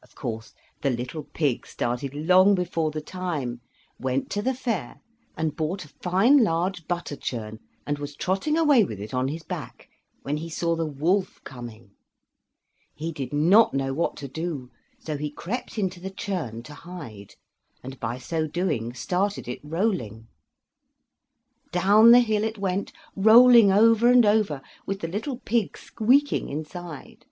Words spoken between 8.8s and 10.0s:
with it on his back